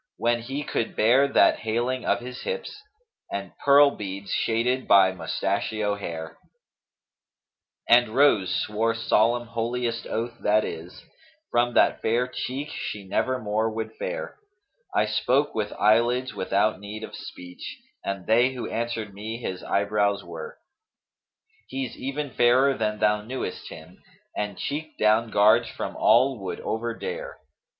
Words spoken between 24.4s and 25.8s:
cheek down guards